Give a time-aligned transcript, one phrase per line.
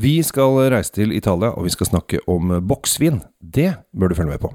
[0.00, 3.20] Vi skal reise til Italia, og vi skal snakke om boksvin.
[3.40, 4.52] Det bør du følge med på.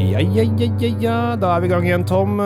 [0.00, 2.38] Ja, ja, ja, ja, ja, da er vi i gang igjen, Tom.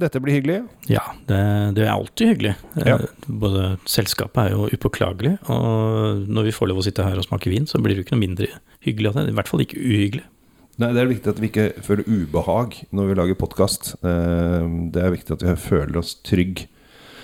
[0.00, 0.56] Dette blir hyggelig.
[0.90, 1.38] Ja, det,
[1.76, 2.54] det er alltid hyggelig.
[2.80, 2.96] Ja.
[2.96, 7.26] Eh, Både selskapet er jo upåklagelig, og når vi får lov å sitte her og
[7.26, 8.48] smake vin, så blir det jo ikke noe mindre
[8.86, 9.26] hyggelig av det.
[9.32, 10.24] I hvert fall ikke uhyggelig.
[10.82, 13.92] Nei, Det er viktig at vi ikke føler ubehag når vi lager podkast.
[14.02, 16.64] Det er viktig at vi føler oss trygg.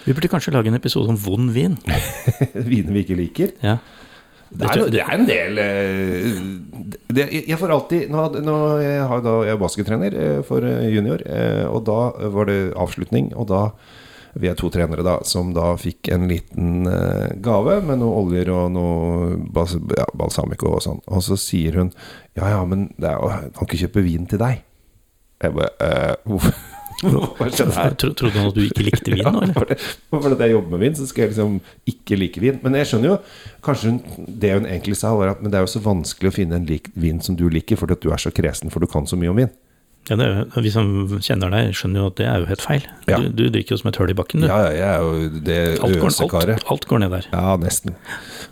[0.04, 1.74] Vi burde kanskje lage en episode om vond vin.
[2.70, 3.56] Viner vi ikke liker.
[3.64, 3.78] Ja.
[4.50, 6.38] Det er, det er en del eh,
[7.14, 10.88] det, Jeg får alltid Nå, nå jeg har da, jeg er baskettrener eh, for eh,
[10.90, 11.98] junior, eh, og da
[12.34, 13.30] var det avslutning.
[13.38, 13.60] Og da
[14.38, 18.50] Vi er to trenere da som da fikk en liten eh, gave med noe oljer
[18.54, 21.00] og noe bas, ja, balsamico og sånn.
[21.10, 21.90] Og så sier hun
[22.38, 24.60] Ja, ja, men det er, jo- jeg kan ikke kjøpe vin til deg.
[25.42, 26.54] Jeg bare eh, Hvorfor?
[27.00, 27.94] Her?
[27.96, 29.54] Tro, trodde han at du ikke likte vin nå, eller?
[30.12, 31.54] For at jeg jobber med vin, så skal jeg liksom
[31.88, 32.58] ikke like vin.
[32.60, 33.16] Men jeg skjønner jo
[33.64, 36.36] Kanskje hun, det hun egentlig sa, var at Men det er jo så vanskelig å
[36.36, 38.90] finne en lik vin som du liker, fordi at du er så kresen, for du
[38.90, 39.48] kan så mye om vin.
[40.08, 40.88] Ja, jo- vi som
[41.22, 42.86] kjenner deg, skjønner jo at det er jo helt feil.
[43.06, 43.18] Ja.
[43.20, 44.48] Du, du drikker jo som et hull i bakken, du.
[44.48, 46.56] Ja, ja, jeg er jo det øsekaret.
[46.56, 47.28] alt, alt går ned der.
[47.30, 47.94] Ja, nesten.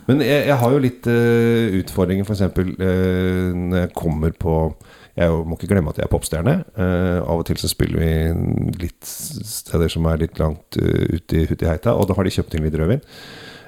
[0.07, 2.45] Men jeg, jeg har jo litt uh, utfordringer, f.eks.
[2.55, 4.55] Uh, når jeg kommer på
[5.19, 6.55] Jeg må ikke glemme at jeg er popstjerne.
[6.77, 11.41] Uh, av og til så spiller vi litt steder som er litt langt uh, ute
[11.41, 13.03] i, ut i heita, og da har de kjøpt inn litt rødvin.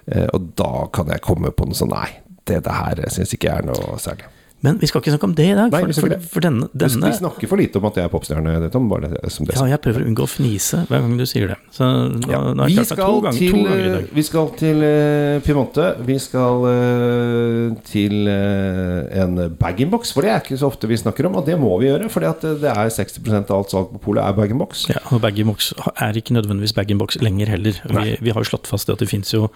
[0.08, 2.08] Uh, og da kan jeg komme på noe sånn Nei,
[2.48, 4.30] det, det her syns ikke jeg er noe særlig.
[4.62, 7.10] Men vi skal ikke snakke om det i dag, Nei, for, for, for denne, denne
[7.10, 10.30] Vi snakker for lite om at jeg er popstjerne, Ja, jeg prøver å unngå å
[10.30, 11.58] fnise hver gang du sier det.
[11.74, 12.42] Så nå, Ja.
[12.54, 15.88] nå Vi, skal ganger, til, vi skal til uh, Piemonte.
[16.06, 21.32] Vi skal uh, til uh, en bag-in-box, for det er ikke så ofte vi snakker
[21.32, 21.42] om.
[21.42, 24.38] Og det må vi gjøre, for det er 60% av alt salg på polet er
[24.38, 24.86] bag-in-box.
[24.94, 27.82] Ja, og bag-in-box er ikke nødvendigvis bag-in-box lenger heller.
[27.98, 29.50] Vi, vi har jo slått fast det at det finnes jo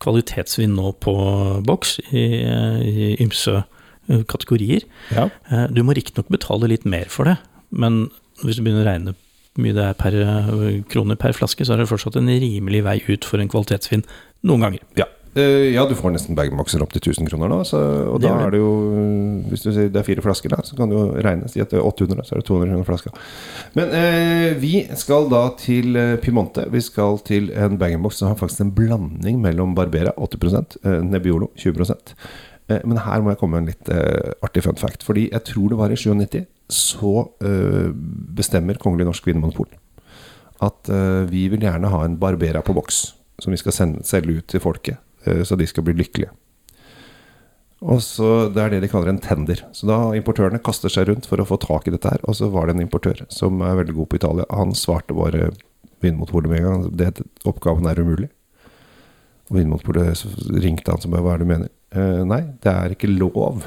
[0.00, 1.16] kvalitetsvin nå på
[1.66, 2.28] boks i,
[2.88, 3.66] i ymse
[4.28, 4.86] kategorier.
[5.14, 5.28] Ja.
[5.50, 7.38] Eh, Du må riktignok betale litt mer for det,
[7.70, 8.06] men
[8.44, 9.16] hvis du begynner å regne
[9.56, 12.98] mye det er per eh, kroner per flaske, så er det fortsatt en rimelig vei
[13.08, 14.04] ut for en kvalitetsvin
[14.46, 14.82] noen ganger.
[15.00, 15.08] Ja.
[15.36, 17.58] Eh, ja, du får nesten bag-in-boxer opp til 1000 kroner nå.
[17.68, 17.76] Så,
[18.08, 18.70] og Det da er det jo
[19.50, 21.48] Hvis du sier det er fire flasker, da, så kan du jo regne.
[21.52, 23.12] Si at det er 800, så er det 200 kroner flaska.
[23.76, 26.66] Men eh, vi skal da til Pimonte, Piemonte.
[26.72, 31.50] Vi skal til en bag-in-box som har faktisk en blanding mellom Barbera 80 eh, Nebbiolo
[31.60, 32.16] 20 eh,
[32.66, 35.04] Men her må jeg komme med en litt uh, artig fun fact.
[35.06, 37.12] Fordi jeg tror det var i 97 så
[37.46, 37.90] uh,
[38.34, 39.68] bestemmer Kongelig Norsk Vinmonopol
[40.64, 43.02] at uh, vi vil gjerne ha en Barbera på boks
[43.42, 46.30] som vi skal sende, selge ut til folket, eh, så de skal bli lykkelige.
[47.84, 49.60] Og så Det er det de kaller en tender.
[49.72, 52.18] Så da Importørene kaster seg rundt for å få tak i dette her.
[52.24, 54.46] Og så var det en importør som er veldig god på Italia.
[54.50, 55.50] Han svarte bare
[56.00, 56.96] Vinmonopolet med en gang.
[56.96, 58.30] Det, oppgaven er umulig.
[59.50, 60.24] Og Vinmonopolet
[60.56, 61.68] ringte han som bare Hva er det du mener?
[61.96, 63.66] Eh, nei, det er ikke lov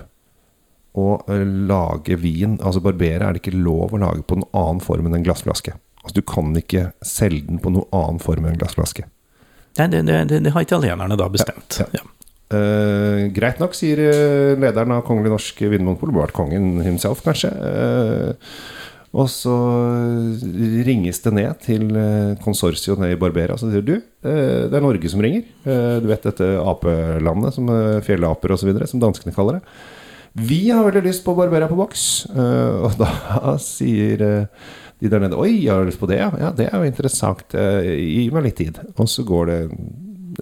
[0.99, 4.83] å eh, lage vin Altså barbere er det ikke lov å lage på noen annen
[4.83, 5.73] form enn en glassflaske.
[6.03, 9.07] Altså Du kan ikke selge den på noen annen form enn en glassflaske.
[9.79, 11.81] Nei, det, det, det, det har italienerne da bestemt.
[11.81, 12.05] Ja, Ja.
[12.49, 13.99] Eh, greit nok, sier
[14.57, 16.09] lederen av Kongelig Norsk Vinmonopol.
[16.15, 17.51] Vært kongen himself, kanskje.
[17.53, 18.55] Eh,
[19.09, 19.53] og så
[20.85, 23.55] ringes det ned til uh, konsortiet nede i Barbera.
[23.57, 25.47] Så sier du eh, det er Norge som ringer.
[25.65, 27.71] Eh, du vet dette apelandet, som
[28.05, 29.63] fjellaper osv., som danskene kaller det.
[30.33, 32.03] Vi har veldig lyst på Barbera på boks.
[32.29, 33.09] Eh, og da
[33.63, 34.67] sier eh,
[34.99, 36.19] de der nede Oi, jeg har lyst på det?
[36.21, 37.55] Ja, ja det er jo interessant.
[37.57, 38.79] Eh, gi meg litt tid.
[38.97, 39.59] Og så går det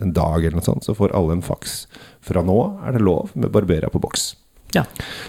[0.04, 1.86] en dag eller noe sånt, så får alle en faks.
[2.26, 4.34] Fra nå er det lov med Barbera på boks.
[4.76, 4.84] Ja.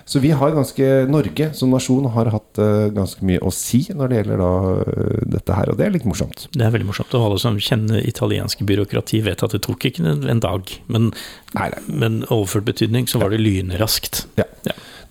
[0.04, 4.10] Så vi har ganske Norge som nasjon har hatt eh, ganske mye å si når
[4.10, 4.50] det gjelder da
[4.82, 6.48] eh, dette her, og det er litt morsomt.
[6.54, 7.14] Det er veldig morsomt.
[7.14, 10.74] Og alle som kjenner italiensk byråkrati, vet at det tok ikke en dag.
[10.90, 11.10] Men,
[11.54, 11.82] Nei, nei.
[12.02, 14.24] men overført betydning så var det lynraskt.
[14.40, 14.48] Ja.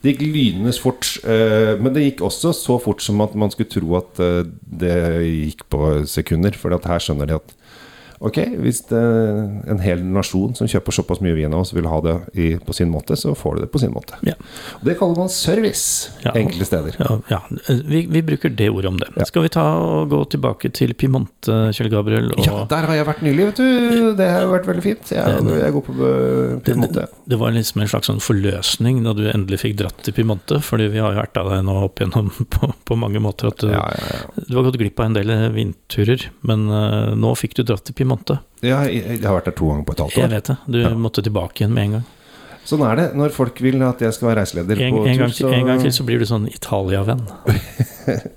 [0.04, 3.72] Det gikk lynende fort, eh, men det gikk også så fort som at man skulle
[3.72, 4.20] tro at
[4.84, 6.58] det gikk på sekunder.
[6.60, 7.56] For her skjønner de at
[8.20, 11.86] ok, hvis det er en hel nasjon som kjøper såpass mye vin av oss, vil
[11.90, 14.18] ha det i, på sin måte, så får de det på sin måte.
[14.26, 14.34] Ja.
[14.80, 16.32] Og det kaller man service Ja.
[16.36, 16.96] enkelte steder.
[17.00, 17.40] Ja, ja.
[17.88, 19.10] Vi, vi bruker det ordet om det.
[19.30, 22.32] Skal vi ta og gå tilbake til Piemonte, Kjell Gabriel?
[22.34, 24.14] Og Ja, der har jeg vært nylig, vet du.
[24.18, 25.12] Det har vært veldig fint.
[25.14, 25.94] Jeg, jeg går på,
[26.66, 27.06] Piemonte.
[27.06, 27.08] Det.
[27.34, 30.90] Det var liksom en slags sånn forløsning da du endelig fikk dratt til Piemonte, fordi
[30.94, 33.52] vi har jo vært av deg nå opp igjennom på, på mange måter.
[33.54, 33.70] At du,
[34.48, 37.94] du har gått glipp av en del vindturer, men uh, nå fikk du dratt til
[37.94, 38.07] Piemonte.
[38.62, 40.22] Jeg, jeg, jeg har vært der to ganger på et halvt år.
[40.28, 40.58] Jeg vet det.
[40.68, 40.90] Du Ja.
[41.08, 42.06] måtte tilbake igjen med en gang.
[42.68, 45.22] Sånn er det når folk vil at jeg skal være reiseleder En, på en, tur.
[45.24, 47.22] gang, til- en gang til så blir du sånn Italia-venn.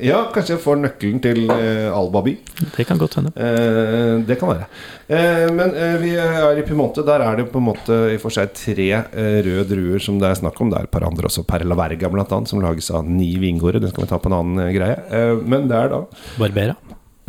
[0.03, 2.33] Ja, kanskje jeg får nøkkelen til eh, Alba by.
[2.77, 3.31] Det kan godt hende.
[3.39, 4.65] Eh, det kan være.
[5.07, 7.05] Eh, men eh, vi er i Piemonte.
[7.07, 10.19] Der er det på en måte i og for seg tre eh, røde druer som
[10.19, 10.73] det er snakk om.
[10.75, 11.45] Det er et par andre også.
[11.47, 13.79] Perla Verga blant annet, som lages av ni vingårder.
[13.85, 14.97] Den skal vi ta på en annen eh, greie.
[15.15, 16.03] Eh, men det er da
[16.39, 16.75] Barbera,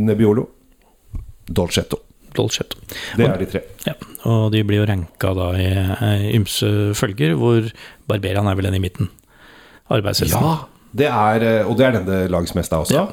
[0.01, 0.47] Nebbiolo,
[1.45, 2.01] Dolcetto.
[2.37, 2.79] Dolcetto.
[3.17, 3.61] Det er de tre.
[3.87, 3.93] Ja,
[4.29, 5.69] og de blir jo ranka da i,
[6.29, 7.69] i ymse følger, hvor
[8.07, 9.09] Barberian er vel den i midten.
[9.91, 10.41] Arbeidshesten.
[10.41, 10.57] Ja,
[10.95, 12.99] det er, eh, og det er den det lages mest av også.
[13.01, 13.07] Ja.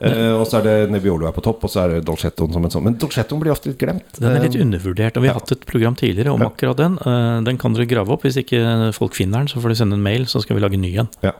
[0.00, 2.64] Uh, og så er det Nebbiolo er på topp, og så er det Dolcettoen som
[2.64, 2.86] en sånn.
[2.86, 4.14] Men Dolcettoen blir ofte litt glemt.
[4.16, 5.42] Den er litt Eh, undervurdert, og vi har ja.
[5.42, 6.48] hatt et program tidligere om Ja.
[6.48, 6.96] akkurat den.
[7.04, 8.24] Uh, Den kan dere grave opp.
[8.24, 10.78] Hvis ikke folk finner den, så får de sende en mail, så skal vi lage
[10.80, 11.08] en ny en.
[11.22, 11.32] Ja.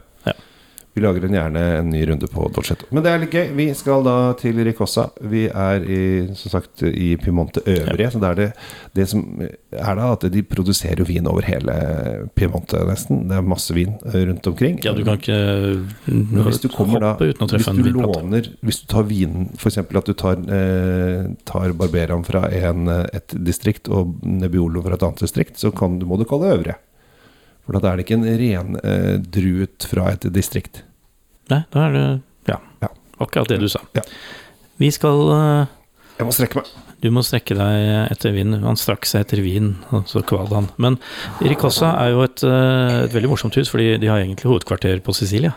[0.90, 0.96] Ja.
[0.98, 2.88] Vi lager en gjerne en ny runde på Dolcetto.
[2.90, 3.52] Men det er litt gøy.
[3.54, 5.06] Vi skal da til Ricossa.
[5.32, 6.00] Vi er i,
[6.34, 8.10] som sagt, i Piemonte øvrige.
[8.10, 8.48] Så det er det,
[8.98, 11.76] det som er da at de produserer jo vin over hele
[12.34, 13.22] Piemonte, nesten.
[13.30, 14.80] Det er masse vin eh, rundt omkring.
[14.84, 15.38] Ja, du kan ikke
[16.10, 18.20] Men hvis du kommer da hoppe uten å treffe en du vinplate.
[18.20, 19.80] låner Hvis du tar vinen F.eks.
[19.84, 25.06] at du tar, eh, tar Barberaen fra en, eh, et distrikt og Nebbiolo fra et
[25.06, 26.80] annet distrikt, så kan, må du kalle det øvrige.
[27.70, 30.82] For da er det ikke en ren eh, fra et distrikt.
[31.52, 32.06] Nei, da er det
[32.50, 32.88] ja, Ja.
[33.22, 33.78] akkurat det du sa.
[33.94, 34.02] Ja.
[34.82, 35.66] Vi skal eh,
[36.18, 36.72] Jeg må strekke meg.
[37.00, 38.58] Du må strekke deg etter vin.
[38.60, 40.66] Han strakk seg etter vin, og så kvalte han.
[40.82, 40.98] Men
[41.40, 45.14] Ricossa er jo et, eh, et veldig morsomt hus, fordi de har egentlig hovedkvarter på
[45.16, 45.54] Sicilia.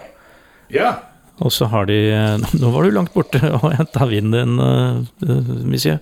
[0.72, 0.94] Ja!
[1.42, 1.96] Og så har de
[2.62, 5.98] Nå var du langt borte og henta vinen din, uh, monsieur.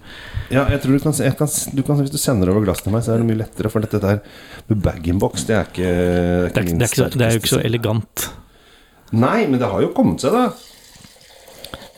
[0.51, 1.47] Ja, jeg tror du kan, jeg kan,
[1.77, 3.71] du kan Hvis du sender over glasset til meg, så er det mye lettere.
[3.71, 4.19] For dette der
[4.67, 7.41] med bag-in-box, det er ikke Det er, ikke- det, er ikke så, det er jo
[7.43, 8.27] ikke så elegant.
[9.11, 10.51] Nei, men det har jo kommet seg, da.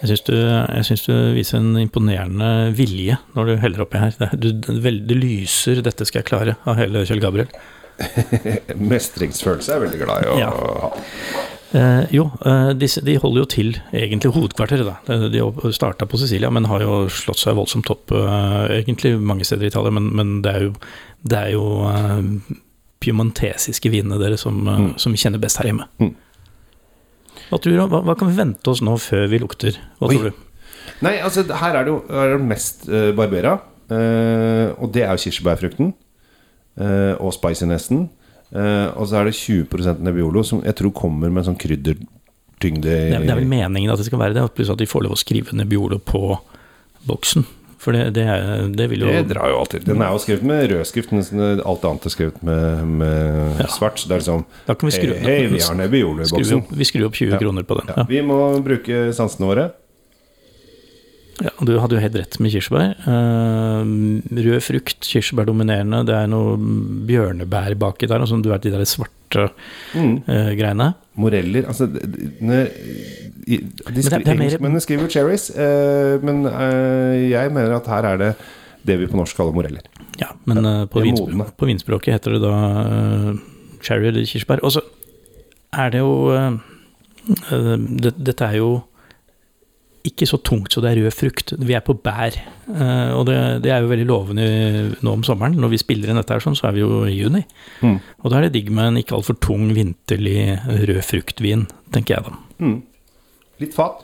[0.04, 4.16] Jeg syns du, jeg du viser en imponerende vilje når du heller oppi her.
[4.20, 7.48] Er- du, det lyser 'dette skal jeg klare' av hele Kjell Gabriel.
[8.94, 10.50] Mestringsfølelse er jeg veldig glad i å Ja.
[10.50, 10.90] ha.
[11.74, 12.28] Eh, jo,
[12.78, 14.96] de, de holder jo til egentlig hovedkvarteret, da.
[15.10, 19.48] Eh, De starta på Sicilia, men har jo slått seg voldsomt opp eh, egentlig mange
[19.48, 19.94] steder i Italia.
[19.96, 20.74] Men, men det er jo,
[21.26, 22.22] det er jo eh,
[23.04, 24.94] piemontesiske vinene deres som, eh, Mm.
[25.02, 25.88] som vi kjenner best her hjemme.
[26.00, 26.14] Mm.
[27.50, 29.78] Hva, tror du, hva, hva kan vi vente oss nå før vi lukter?
[30.00, 30.16] Hva Oi.
[30.16, 30.42] tror du?
[31.04, 33.58] Nei, altså her er det jo er det mest uh, Barbera.
[33.92, 35.92] Uh, og det er jo kirsebærfrukten.
[36.80, 38.08] Uh, og spicinessen.
[38.52, 42.84] Uh, og så er det 20 Nebbiolo, som jeg tror kommer med en sånn kryddertyngde
[42.84, 45.16] Det, det er vel meningen at det skal være det, pluss at de får lov
[45.16, 46.38] å skrive Nebbiolo på
[47.08, 47.46] boksen.
[47.84, 49.84] For det, det, er- det vil jo Det drar jo alltid.
[49.90, 53.68] Den er jo skrevet med rødskrift, mens alt annet er skrevet med, med Ja.
[53.68, 53.98] svart.
[54.00, 56.38] Så det er liksom Da kan vi skru, Hei, hei, vi har Nebbiolo i skru
[56.40, 56.62] boksen.
[56.62, 57.40] opp, vi skrur opp 20 Ja.
[57.42, 57.92] kroner på den.
[57.98, 58.06] Ja.
[58.08, 59.72] vi må bruke sansene våre.
[61.42, 62.92] Ja, du hadde jo helt rett med kirsebær.
[63.10, 63.82] Eh,
[64.46, 66.04] rød frukt, kirsebær dominerende.
[66.06, 66.54] Det er noe
[67.10, 69.48] bjørnebær baki der, sånn, du vet de der svarte
[69.98, 70.20] Mm.
[70.30, 70.92] eh, greiene.
[71.18, 73.58] Moreller Altså de, de, de,
[74.06, 76.44] mer- Engelskmennene skriver cherries, eh, men
[77.30, 78.30] jeg mener at her er det
[78.86, 79.82] det vi på norsk kaller moreller.
[80.22, 81.50] Ja, men eh, på, de vinspr modne.
[81.58, 82.54] på vinspråket heter det da
[83.82, 84.62] cherry eller kirsebær.
[84.64, 84.82] Og så
[85.74, 86.14] er det jo
[87.50, 88.84] det, Dette er jo
[90.04, 91.54] ikke så tungt så det er rød frukt.
[91.64, 92.36] Vi er på bær.
[92.68, 94.48] eh, og det, det er jo veldig lovende
[95.00, 95.56] nå om sommeren.
[95.60, 97.44] Når vi spiller inn dette her sånn, så er vi jo i juni.
[97.82, 98.00] Mm.
[98.22, 100.58] Og da er det digg med en ikke altfor tung, vinterlig
[100.90, 102.36] rød fruktvin, tenker jeg da.
[102.60, 102.82] Mm.
[103.64, 104.04] Litt fat.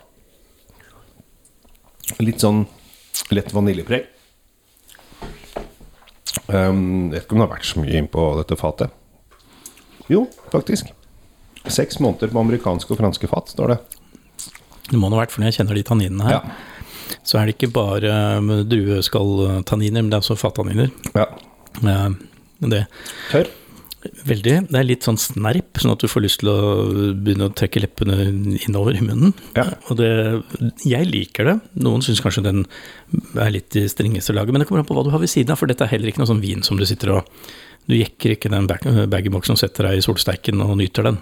[2.24, 2.64] Litt sånn
[3.36, 4.08] lett vaniljepreg.
[6.50, 8.96] Um, vet ikke om det har vært så mye innpå dette fatet.
[10.10, 10.24] Jo,
[10.54, 10.90] faktisk.
[11.70, 13.99] Seks måneder på amerikanske og franske fat, står det.
[14.90, 16.52] Det må det ha vært, for når jeg kjenner de tanninene her,
[17.26, 20.92] så er det ikke bare eh, drueskalltanniner, men det er også fattanniner.
[21.16, 21.28] Ja.
[21.84, 22.10] Eh,
[22.70, 22.84] det
[23.32, 23.50] Tørr.
[24.00, 24.54] Veldig.
[24.72, 26.60] Det er litt sånn snerp, sånn at du får lyst til å
[27.20, 28.16] begynne å trekke leppene
[28.64, 29.34] innover i munnen.
[29.58, 29.66] Ja.
[29.92, 30.08] Og det,
[30.88, 31.56] jeg liker det.
[31.84, 32.62] Noen syns kanskje den
[33.36, 35.52] er litt i strengeste laget, men det kommer an på hva du har ved siden
[35.52, 37.28] av, for dette er heller ikke noe sånn vin som du sitter og
[37.90, 41.16] Du jekker ikke den bag- bag-in-boxen og setter deg i solsteiken og nyter den.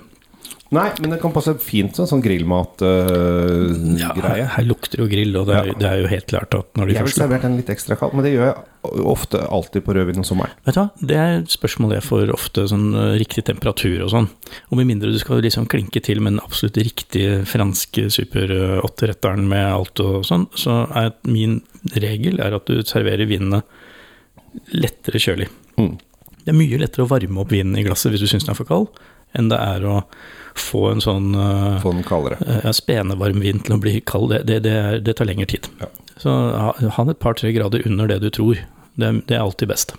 [0.76, 4.00] Nei, men det kan passe fint som sånn grillmatgreie.
[4.02, 5.76] Ja, her, her lukter jo grill, og det er, Ja.
[5.80, 7.96] det er jo helt klart at når de jeg ville først servert den litt ekstra
[8.00, 10.52] kald, men det gjør jeg ofte alltid på rødvin om sommeren.
[10.68, 14.12] Vet du hva, det er et spørsmål jeg får ofte, sånn eh, riktig temperatur og
[14.12, 14.28] sånn.
[14.72, 18.52] Og med mindre du skal liksom klinke til med den absolutt riktige franske super
[18.84, 21.62] 8-retteren med alt og sånn, så er min
[21.96, 23.64] regel er at du serverer vinene
[24.76, 25.48] lettere kjølig.
[25.80, 25.96] Mm.
[26.44, 28.60] Det er mye lettere å varme opp vinen i glasset hvis du syns den er
[28.60, 28.88] for kald,
[29.36, 29.98] enn det er å
[30.58, 32.40] få en sånn uh, Få den kaldere.
[32.64, 34.32] ja, spenevarm vin til å bli kald.
[34.34, 35.68] Det, det, det, er, det tar lengre tid.
[35.82, 35.90] Ja.
[36.18, 38.58] Så ha, ha et par-tre grader under det du tror.
[38.98, 39.94] Det, er- det alltid best.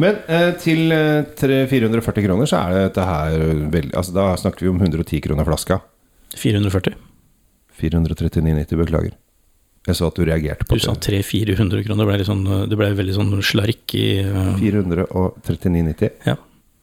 [0.00, 3.34] Men eh, til eh, 440 kroner så er dette her
[3.74, 5.80] veldig Altså Da snakker vi om 110 kroner flaska.
[6.40, 6.94] 440.
[7.80, 9.12] 439,90, beklager.
[9.88, 10.80] Jeg så at du reagerte på det.
[10.80, 11.20] Du sa det.
[11.24, 12.04] 300-400 kroner.
[12.04, 16.10] Det ble, sånn, det ble veldig sånn slark i uh, 439,90.
[16.28, 16.36] Ja.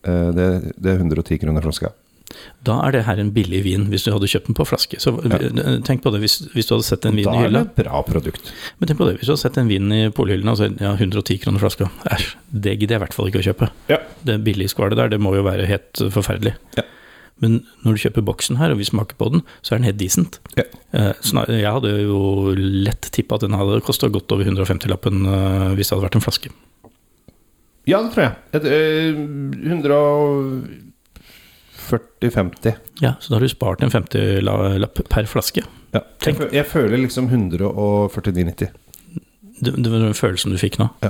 [0.08, 0.50] Eh, det,
[0.80, 1.94] det er 110 kroner flaska.
[2.68, 4.98] Da er det her en billig vin, hvis du hadde kjøpt den på flaske.
[5.00, 5.38] Så ja.
[5.88, 7.62] tenk på det hvis, hvis du hadde sett en vin Da er det hylla.
[7.78, 8.52] bra produkt.
[8.78, 10.92] Men tenk på det, hvis du hadde sett en vin i polhyllene og så ja,
[11.00, 11.88] 110 kroner flaska.
[12.12, 13.70] Æsj, det gidder jeg i hvert fall ikke å kjøpe.
[13.94, 14.02] Ja.
[14.28, 16.58] Det billigskvalet der, det må jo være helt eh, forferdelig.
[16.78, 16.84] Ja.
[17.40, 20.00] Men når du kjøper boksen her, og vi smaker på den, så er den helt
[20.02, 20.40] decent.
[20.58, 20.68] Ja.
[20.98, 21.12] Eh,
[21.54, 25.96] Jeg hadde jo lett tippa at den hadde kosta godt over 150-lappen eh, hvis det
[25.96, 26.52] hadde vært en flaske.
[27.88, 28.34] Ja, det tror jeg.
[28.58, 29.15] Et, øh,
[31.88, 32.74] 140-50.
[33.01, 35.63] Ja, så da har du spart en 50-lapp per flaske.
[35.96, 36.00] Ja.
[36.25, 38.67] Jeg, jeg føler liksom 149,90.
[39.60, 40.89] Det, var den følelsen du fikk nå.
[41.01, 41.10] Ja.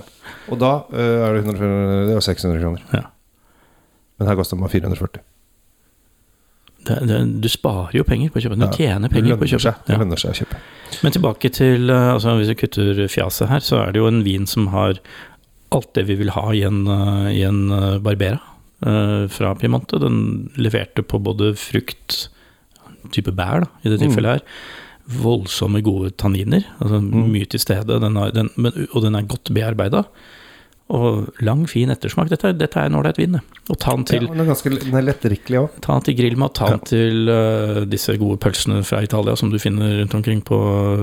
[0.53, 2.85] Og da øh, er det, 100, det er 600 kroner.
[2.93, 3.01] Ja.
[4.17, 5.25] Men her koster det bare 440.
[6.87, 8.55] Det, det, du sparer jo penger på å kjøpe.
[8.55, 9.81] Du Ja, tjener penger på å kjøpe seg.
[9.89, 10.59] Det lønner seg å kjøpe.
[11.03, 14.21] Men tilbake til eh, altså Hvis vi kutter fjaset her, så er det jo en
[14.23, 15.01] vin som har
[15.75, 18.39] alt det vi vil ha i en, eh, i en eh, Barbera
[18.85, 19.99] eh, fra Piemonte.
[19.99, 22.29] Den leverte på både frukt,
[23.11, 24.07] type bær da, i det Mm.
[24.07, 24.41] tilfellet her,
[25.23, 26.63] voldsomme gode tanniner.
[26.81, 27.31] Altså Mm.
[27.31, 30.03] mye til stede, den har, den, men, og den er godt bearbeida.
[30.89, 32.29] Og lang, fin ettersmak.
[32.31, 33.33] Dette, dette er en ålreit vin.
[33.67, 35.73] Og ta den til Ja, den er, ganske, den er lettdrikkelig òg.
[35.83, 36.87] Ta den til grillmat, ta den Ja.
[36.87, 40.59] til uh, disse gode pølsene fra Italia som du finner rundt omkring på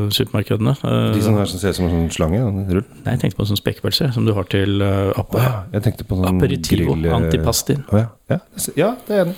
[0.09, 0.73] supermarkedene.
[0.81, 2.41] Uh, De som, er, som ser ut som en sånn slange.
[2.41, 2.85] En rull.
[3.05, 6.17] nei, jeg tenkte på sånn spekepølse som du har til uh, ja, jeg tenkte på
[6.17, 7.77] sånn aperitivo, grill- antipasti.
[7.93, 8.09] Oh, ja.
[8.33, 9.37] Ja, det- ja, det er enig.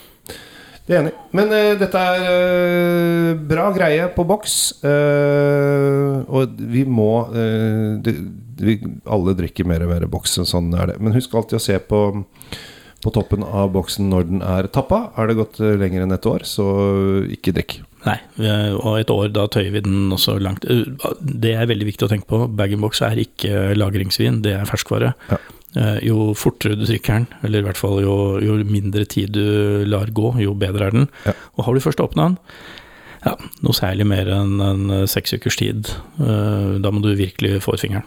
[0.86, 1.14] Det er enig.
[1.34, 4.56] Men uh, dette er uh, bra greie på boks.
[4.86, 8.14] Uh, og vi må eh, det,
[8.60, 11.00] vi, Alle drikker mer og mer boks, sånn er det.
[11.00, 12.00] Men husk alltid å se på
[13.04, 15.12] på toppen av boksen når den er tappa.
[15.20, 16.64] Er det gått eh, lenger enn et år, så
[17.30, 17.74] ikke drikk.
[18.06, 20.64] Nei, eh, og et år, da tøyer vi den også langt.
[20.64, 20.88] Eh,
[21.20, 22.40] Det er veldig viktig å tenke på.
[22.56, 25.12] Bag-in-box er ikke lagringsvin, det er ferskvare.
[25.30, 25.38] Ja.
[25.76, 29.84] Eh, Jo fortere du drikker den, eller i hvert fall jo, jo mindre tid du
[29.86, 31.08] lar gå, jo bedre er den.
[31.28, 31.36] Ja.
[31.58, 32.38] Og har du først åpna den,
[33.26, 37.60] ja, noe særlig mer enn en eh, seks ukers tid, eh, da må du virkelig
[37.62, 38.06] få ut fingeren.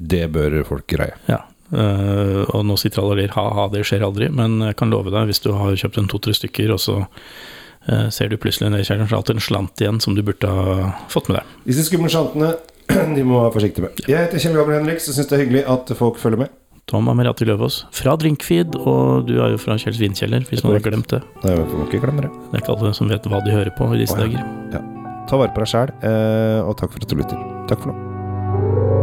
[0.00, 1.16] Det bør folk greie.
[1.28, 1.42] Ja.
[1.70, 5.12] Uh, og nå sitter alle og ler ha-ha, det skjer aldri, men jeg kan love
[5.12, 8.82] deg, hvis du har kjøpt en to-tre stykker, og så uh, ser du plutselig ned
[8.82, 11.38] i kjelleren, så er det alltid en slant igjen som du burde ha fått med
[11.38, 11.52] deg.
[11.70, 12.56] Disse skumle slantene,
[13.16, 14.02] de må være forsiktige med.
[14.08, 16.56] Jeg heter Kjell Gabriel Henriks og syns det er hyggelig at folk følger med.
[16.90, 20.86] Tom Amerati Løvaas fra Drinkfeed, og du er jo fra Kjells vinkjeller, hvis noen har
[20.88, 21.20] glemt det.
[21.44, 22.32] Nei, jeg må ikke glemme det.
[22.48, 24.42] Det er ikke alle som vet hva de hører på i disse oh, ja.
[24.42, 24.88] dager.
[25.30, 27.44] Ta vare på deg sjæl, eh, og takk for at du lytter.
[27.70, 28.98] Takk for nå.